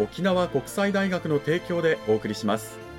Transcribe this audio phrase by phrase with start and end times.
[0.00, 2.89] 沖縄国際大学の提供でお送りします。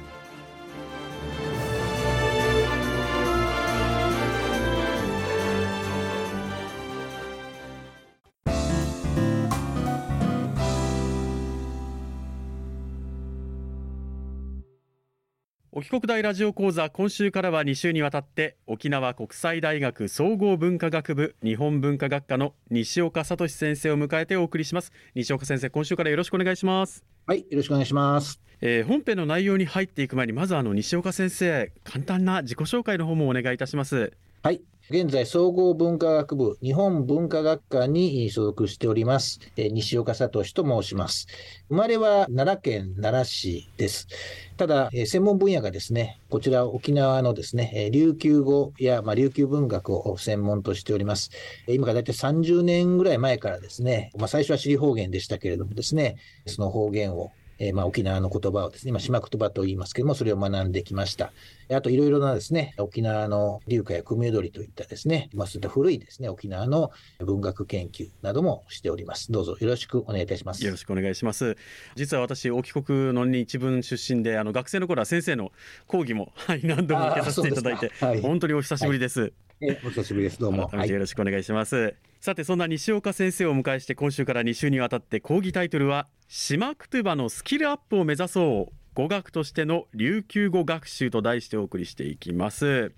[15.74, 24.92] 沖国大ラジオ講座今週からは2週にわたって沖縄国際大学総合文化学部日本文化学科の西岡聡先生を迎えてお送りします。
[25.16, 27.06] 西岡先生今週からよろしくお願いします。
[27.26, 28.42] はいよろしくお願いします。
[28.60, 34.12] えー、本編の内容に入っていく前にまずあの西岡先生簡単な自己紹介の方もお願いいたします。
[34.44, 34.60] はい
[34.94, 41.28] 現在、総合文化学部日本文化学科に所属しております、西岡聡と申します。
[41.70, 44.10] 生まれは奈良県奈良市です。
[44.58, 51.30] ただ、専門分野がですね、こちら沖縄のですね、琉球語や、まあ、琉球文学を専門としております。
[51.70, 56.18] 今から大体30年ぐらい前からですね、まあ、最初は尻方言でしたけれどもですね、
[56.48, 57.32] その方言を
[57.62, 61.32] えー、まあ、沖縄の言葉をですね、今、島言葉と言いますけども、それを学んできました。
[61.72, 66.90] あと、いろいろなですね、沖縄の流歌や組踊りといったですね、まあ、そういった古いですね、沖縄の
[67.20, 69.32] 文学研究などもしております。
[69.32, 70.66] どうぞよろしくお願いいたします。
[70.66, 71.56] よろしくお願いします。
[71.94, 75.52] 実は私、沖国の日文出身で、あの、学生の頃は先生の
[75.86, 79.22] 講義も、 はい、何度も受けさせていただいて、はい、本当にお久しぶりです。
[79.22, 79.34] はい
[79.64, 80.40] えお久しぶりです。
[80.40, 80.72] どうも。
[80.74, 81.76] よろしくお願いします。
[81.76, 88.74] はい、さて、そんな西岡先生をお迎えして、今週から2週にわたって講義タイトルは、島クトゥバのスキルアップを目指そう。
[88.94, 92.94] 語学としての琉球語学習と題してお送りしていきます。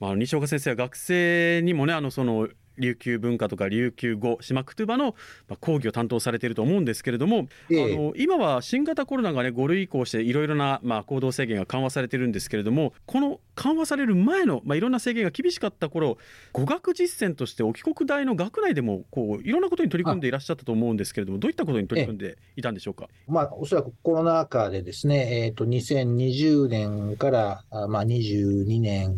[0.00, 5.14] まあ、西岡先生は学生にもね、あの、その、琉球文化とか琉球語島クトゥバの
[5.60, 16.18] 講義を担当されていると思うんですけれども、ええ、あの今は新型コロナがね5類移行していろいろな、まあ、行動制限が緩和されてるんですけれどもこの緩和される前の、まあ、いろんな制限が厳しかった頃
[16.52, 29.16] 語学実践として沖国大の学内でもこういろんなことに取り組んでいらっしゃったと思うんですけれどもどういったことに取り組んでいたんでしょうか、まあ、おそらくコロナ禍でですね、えーと、と2020年からあ、まあ、22年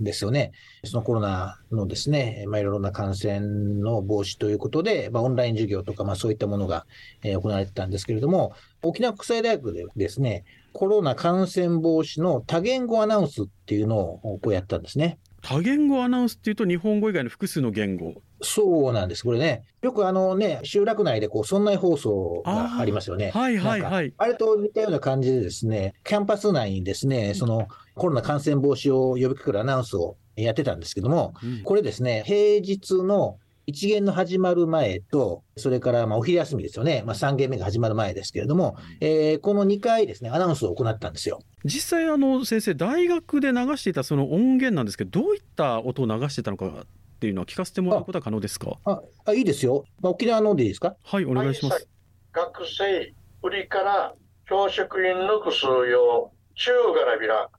[0.00, 0.52] ですよね。
[0.84, 6.86] そのコロナのですね、まあ、いろいろな感染の防止ということで、まあ、オンライン授業とか、まあ、そういったものが、
[7.22, 8.52] えー、行われてたんですけれども、
[8.82, 15.18] 沖縄国際大学でですね、コロナ感染防止の多言語アナウンスっていうのをこうやったんですね。
[15.42, 18.14] 多言語アナウンスっていうと日本語以外の複数の言語？
[18.42, 19.24] そうなんです。
[19.24, 19.64] これね。
[19.82, 23.30] よくあのね、集落内でこう、村内放送がありますよね。
[23.30, 24.14] はいはいはい。
[24.16, 27.68] あれと似たような感じでですね、キャンパス内にですね、その
[28.00, 41.40] コロナ感染防止を呼びかけるアナウンスをやってたんですけども、うん、これですね、平日の一限の始まる前と、それからまあお昼休みですよね、まあ、3限目が始まる前ですけれども、えー、この2回ですね、アナウンスを行ったんですよ。
[41.64, 46.86] 実際、あの先生、大学で流していたその音源なんですけど、どういった音を流してたのかっ
[47.20, 48.78] ていうのは聞かせてもらうことは可能ですか？
[48.86, 50.96] ああいいですよ、まあ、沖縄のでいいですか？
[51.04, 51.86] はい、お願いします。
[52.32, 53.12] 学生、
[53.42, 54.14] 売りから
[54.48, 57.50] 教職員の薬用、中からびら、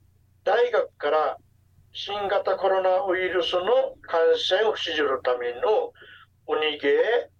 [0.44, 1.36] 大学から
[1.92, 3.60] 新型コロナウイルスの
[4.02, 5.92] 感染を防ぐための
[6.46, 6.88] おにげ、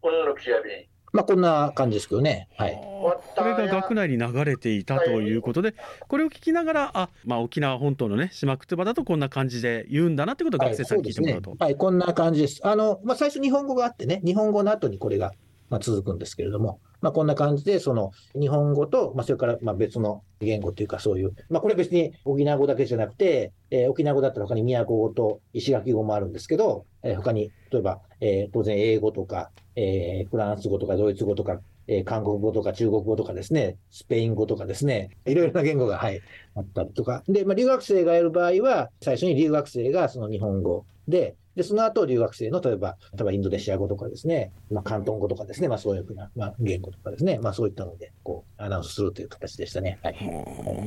[0.02, 0.88] うんぬきやび。
[1.12, 2.48] まあ、こんな感じですけどね。
[2.56, 2.74] はい。
[2.74, 5.76] これが学内に流れていたということで、はい、
[6.08, 11.50] これを聞きながら、あ、まあ、沖縄本島のね、島くつばだとこんな感じで言うんだなってことを学生さんに聞いてもらうと。
[11.50, 12.60] はい、ねはい、こんな感じです。
[12.62, 15.32] あの、まあ、最初日本語があってね、日本語の後にこれが、
[15.69, 36.20] まあ、続くんですけれども、まあ、こんな感じで、その日本語と、まあ、それからまあ別の言語というか、そういう、まあ、これ別に沖縄語だけじゃなくて、えー、沖縄語だったら他に宮古語と石垣語もあるんですけど、えー、他に、例えば、えー、当然英語とか、えー、フランス語とかドイツ語とか、えー、韓国語とか中国語とかですね、スペイン語とかですね、いろいろな言語が、はい、
[36.55, 37.25] あったりとか。
[37.26, 49.99] で、まあ、留学生がやる場合は、最初に留学生がその日本語で、で、その後留学生の、例えば、例えばインドネシア語とかですね、まあ、広東語とかですね、まあそういうふうな、まあ、言語とかですね、まあそういったので、こう、アナウンスするという形でしたね。
[50.02, 50.16] はい。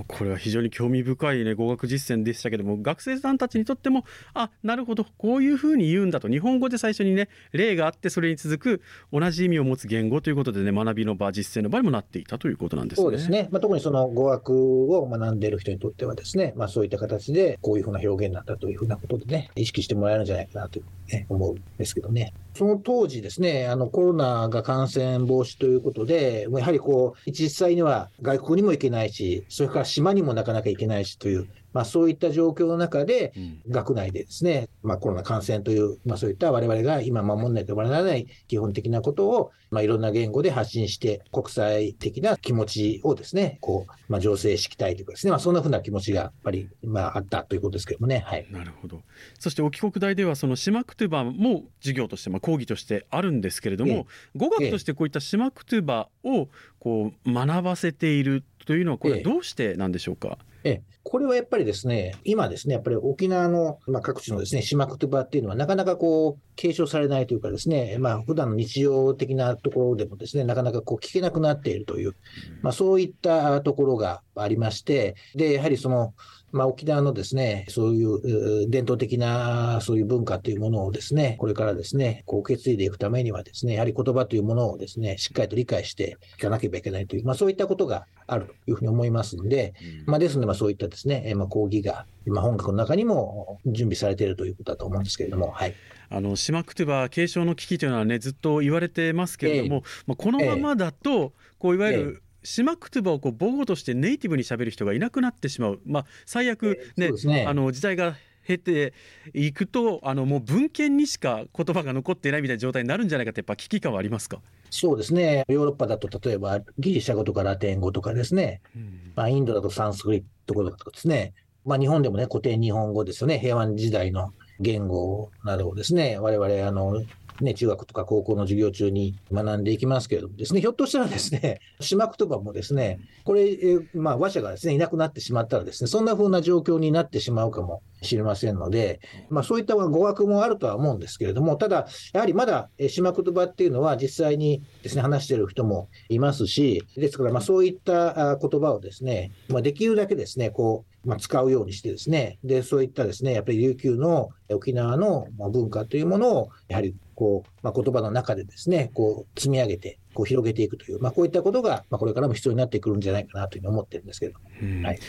[0.07, 13.03] これは非常に興味深いね、語学実践でしたけども、学生さんたちにとっても、あ、なるほど、こういうふうに言うんだと、日本語で最初にね、例があって、それに続く同じ意味を持つ言語ということでね、学びの場、実践の場にもなっていたということなんですね。
[13.03, 13.49] そうですね。
[13.51, 20.79] まあ特にその語学を学んでいる人にとってはですね、まあそういった形で、こういうふうな表現なんだというふうなことでね、意識してもらえるんじゃないかなと、
[21.11, 22.33] ね、思うんですけどね。
[22.55, 33.33] その当時ですね、あのコロナが感染防止ということで、やはりこう、実際には外国にも行けないし、それから島にもなかなか行けないしという、まあ、そういった状況の中で、
[33.67, 48.23] 学内でですね、まあ、コロナ感染という、まあ、そういった我々が今守らないとならない基本的なことを、まあ、いろんな言語で発信して、国際的な気持ちをですね、こう、まあ、醸成していきたいというかですね、まあ、そんなふうな気持ちがやっぱり、まあ、あったということですけどもね。
[48.25, 48.47] はい。
[48.49, 49.01] なるほど。
[49.37, 54.05] そして、沖国大では、その島クトゥバも授業として、まあ、講義としてあるんですけれども、ええ、
[54.37, 56.47] 語学としてこういった島クトゥバを
[56.79, 60.37] こう学ばせているというのは、これ、どうしてなんでしょうか？
[60.63, 60.81] ええ、
[61.15, 72.17] これはやっぱりですね、今ですね、やっぱり沖縄の、まあ、各地のですね、島言葉っていうのはなかなかこう、継承されないというかですね、まあ、普段の日常的なところでもですね、なかなかこう、聞けなくなっているという、
[72.61, 76.13] まあ、そういったところがありまして、で、やはりその、
[76.51, 89.73] まあ、沖縄のですね、そういう伝統的なそういう文化というものをですね、これからですね、こう受け継いでいくためにはですね、やはり言葉というものをですね、しっかりと理解していかなければいけないという、まあ、そういったことがあるというふうに思いますので、
[90.05, 95.75] まあ、ですので、まあ、そういったですね、まあ、講義が、今本学の中にも準備されているということだと思うんですけれども、はい。
[96.09, 107.45] あの島クトゥバ継承の危機というのはねずっと言われてますけれども、えまあ、このままだとこういわゆる島クトゥバをこう母語としてネイティブにしゃべる人がいなくなってしまう、まあ、最悪ね、ね。
[107.45, 108.15] あの時代が
[108.47, 108.93] 経て
[109.33, 114.39] いくとあのもう文献にしか言葉が残っていないみたいな状態になるんじゃないかってやっぱ危機感はありますか？
[114.69, 115.45] そうですね。
[115.47, 121.33] ヨーロッパだと例えばギリシャ語とかラテン語とかですね、うん、まあ、インドだとサンスクリット語とかですね、
[121.65, 123.39] まあ、日本でもね古典日本語ですよね。
[123.39, 127.01] 平和時代の言語などをですね我々あの
[127.41, 138.99] ね、中学とか高校の授業中に学んでいきますけれどもですね、ひょっとしたらですね、島言葉もですね、これ、えまあ、話者がですね、いなくなってしまったらですね、そんな風な状況になってしまうかもしれませんので、
[139.29, 164.35] まあ、そういった語学もあるとは思うんですけれども、ただ、やはりまだ島言葉っていうのは実際にですね、話してる人もいますし、ですから、まあ、そういった言葉をですね、まあ、できるだけですね、こう、まあ、使うようにしてですね、で、そういったですね、やっぱり琉球の沖縄の文化というものを、やはりこう、まあ、言葉の中でですね、こう、積み上げて、こう、広げていくという、まあ、こういったことが、まあ、これからも必要になってくるんじゃないかなというふうに思ってるんですけど
[164.83, 164.99] はい。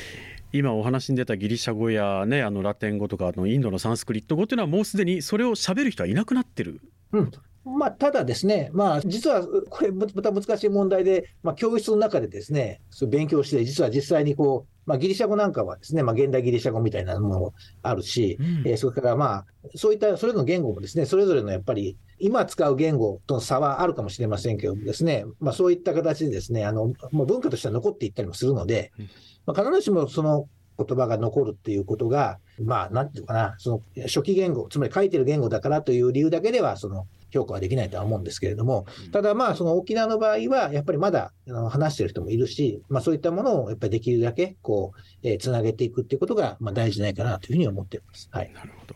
[0.53, 6.81] 今お話に出たギリシャ語や、ね、あのラテン語とかあのインドのサンスクリット語というのはもうすでにそれを喋る人はいなくなってる。
[7.13, 7.31] うん
[7.65, 28.93] まあ、ただですね、まあ、実はこれ、また難しい問題で、まあ、教室の中でですね、勉強して、実は実際にこう、まあ、ギリシャ語なんかはですね、まあ、現代ギリシャ語みたいなものもあるし、うん、えー、それからまあ、そういったそれぞれの言語もですね、それぞれのやっぱり、今使う言語との差はあるかもしれませんけどもですね、まあ、そういった形でですね、あの、もう文化としては残っていったりもするので、
[29.45, 30.49] まあ、必ずしもその
[30.79, 37.07] 言葉が残るっていうことが、まあ、なんていうかな、その初期言語、つまり書いてる言語だからという理由だけでは、その
[37.37, 41.33] 評価はできないとは思うんですけれども、ただまあ、その沖縄の場合は、やっぱりまだ
[41.71, 48.29] 話してる人もいるし、まあそういったものをやっぱりできるだけ、こう、えー、つなげていくっていうことが、まあ大事じゃないかなというふうに思っています。
[48.33, 48.53] はい。
[48.53, 48.95] なるほど。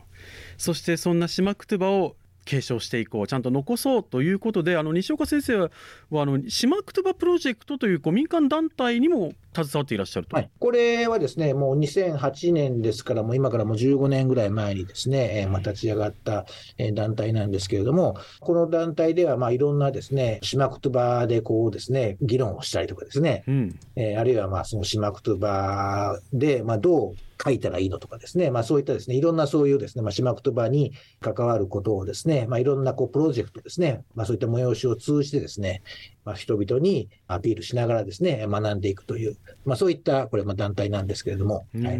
[0.59, 5.71] そしてそんな島クトゥバを継承していこうちゃんと残そうということであの西岡先生は
[6.13, 16.47] あの島クトゥバプロジェクトというこう民間団体にも携わっていらっしゃると、はい、これはですねもう2008年ですからもう今からもう15年ぐらい前にですね、えー、まあ、立ち上がった
[16.95, 35.83] 団体なんですけれどもこの団体ではまあいろんなですね島クトゥバでこうですね議論をしたりとかですね、うん、えー、あるいはまあその島クトゥバでまあどう書いたらいいのとかですね、まあそういったですね、いろんなそういうですね、まあ島言葉に関わることをですね、まあいろんなこうプロジェクトですね、まあそういった催しを通じてですね、
[36.25, 41.67] まあ人々にアピールしながらですね、学んでいくという、まあそういったこれまあ団体なんですけれども。
[41.75, 41.95] はい、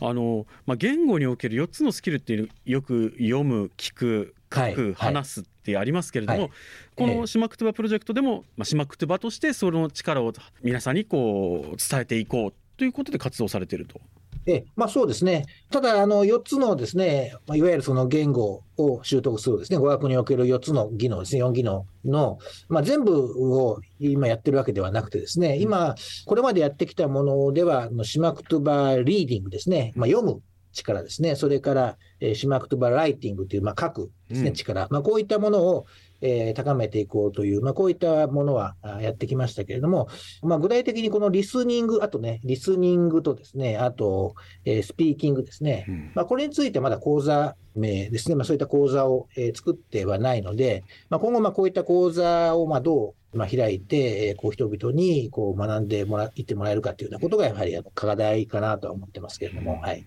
[0.00, 6.50] あの、まあ言語における4つのスキルっていうよく読む、聞く、書く、はい、話すってありますけれども、はい、
[6.96, 10.32] この島クトゥバプロジェクトでも、まあ、島クトゥバとしてその力を
[10.62, 14.00] 皆さんにこう伝えていこうということで活動されていると。
[14.46, 25.94] えまあ、そうですね、ただ、あの4つのですね、まあ、いわゆるその言語を習得するですね、語学における4つの技能ですね、4技能の、まあ、全部を今やってるわけではなくてですね、今、
[26.26, 30.42] これまでやってきたものでは、シマクトゥバリーディングですね、まあ、読む
[30.74, 35.86] 力ですね、それから、えー、シマクトバライティングという、まあ、書くですね、力、まあ、こういったものを、
[36.26, 40.08] えー、高めていこうという、まあ、こういったものはやってきましたけれども、
[40.42, 60.04] まあ、具体的にこのリスニング、あとね、リスニングとですね、あと、えー、スピーキングですね、うん、まあ、これについてまだ講座名ですね、まあ、そういった講座を、えー、作ってはないので、まあ、今後、まあ、こういった講座をまあどうまあ、開いて、えこう人々にこう学んでもらってもらえるかというようなことがやはりあの課題かなとは思ってますけれども、はい、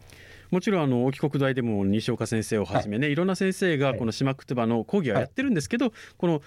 [0.52, 6.42] もちろんあの沖国大でも西岡先生をはじめね、はい、いろんな先生がこの島くつばの講義はやってるんですけど、はい、この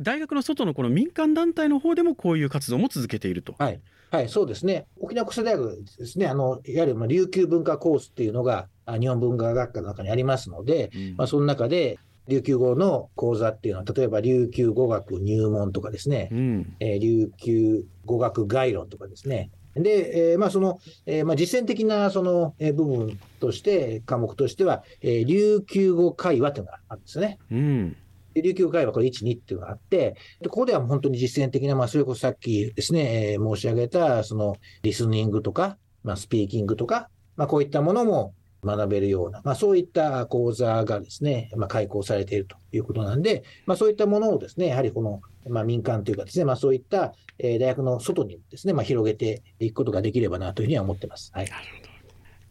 [0.00, 3.54] 大学の外のこの民間団体の方でもこういう活動も続けていると。
[3.58, 3.80] はい、
[4.10, 4.86] はい、そうですね。
[5.00, 27.38] 沖縄国際大学ですね、あのいわゆる琉球文化コースっていうのが日本文化学科の中にありますので、うん、まあ、その中で琉球語の講座っていうのは、例えば琉球語学入門とかですね、うん、えー、琉球語学概論とかですね、で、えー、まあ、その、えー、まあ、実践的なその、えー、部分として、科目としては、えー、琉球語会話というのがあるんですよね。
[27.50, 27.96] うん
[28.34, 51.32] 琉球会話、これ1、2っていうのがあって、でここでは本当に実践的な、まあ、それこそさっきですね、えー、申し上げた、その、リスニングとか、まあ、スピーキングとか、まあ、こういったものも学べるような、まあ、そういった講座がですね、まあ、開講されているということなんで、まあ、そういったものをですね、やはりこの、まあ、民間というかですね、まあ、そういった、えー、大学の外にですね、まあ、広げていくことができればなというふうには思ってます。
[51.34, 51.48] はい。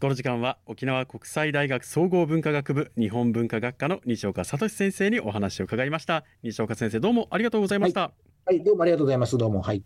[0.00, 6.24] この時間は沖縄国際大学総合文化学部日本文化学科の西岡聡先生にお話を伺いました。
[6.42, 8.12] 西岡先生どうもありがとうございました、は
[8.50, 9.38] い、はい、どうもありがとうございます。
[9.38, 9.62] どうも。
[9.62, 9.84] はい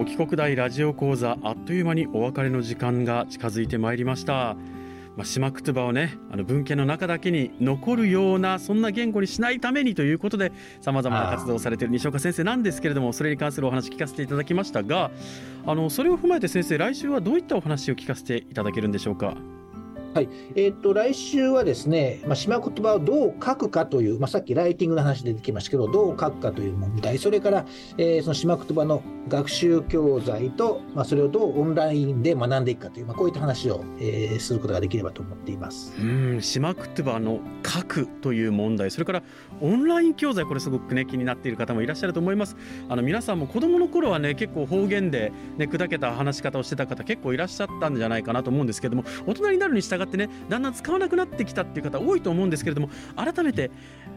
[0.00, 4.56] 沖国大ラジオ講座あっという間にお別れの時間が近づいてまいりました
[5.16, 15.10] まあ、島くつばをねあの文献の中だけに残るようなそんな言語にしないためにということでさまざまな活動をされている西岡先生なんですけれどもそれに関するお話聞かせていただきましたが
[15.66, 19.36] あのそれを踏まえて先生来週はどういったお話を聞かせていただけるんでしょうか？
[20.12, 20.28] はい。
[20.56, 27.64] えーと、来週はですね、まあ、島言葉をどう書くかという、まあ、さっきライティングの話出てきましたけど、どう書くかという問題、それから、
[27.96, 35.94] えー、その島言葉の学習教材と、まあ、それをどうオンラインで学んでいくかという、まあ、こういった話を、えー、することができればと思っています。
[36.00, 36.42] うん。
[36.42, 39.22] 島言葉の書くという問題、それから
[39.60, 42.56] オンライン教材、これ、すごく、ね、気になっている方もいらっしゃると思います。
[42.88, 53.70] あの皆さんも子どもの頃はね、結構方言で、ね、砕けた話し方をしてた方、結構いらっしゃったんじゃないかなと思うんですけども、大人になるに従ってね、だんだん使わなくなってきたっていう方多いと思うんですけれども改めて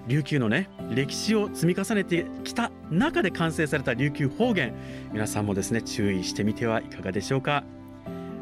[0.07, 4.73] 琉球のね歴史を積み重ねてきた中で完成された琉球方言
[5.11, 7.63] 皆さんもですね注意してみてはいかがでしょうか。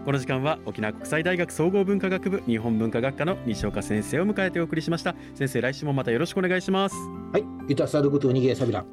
[0.06, 5.16] この時間は沖縄国際大学総合文化学部日本文化学科の西岡先生を迎えてお送りしました。
[5.36, 6.96] 先生来週もまたよろしくお願いします。
[7.32, 8.84] はいいたさることにげさびら。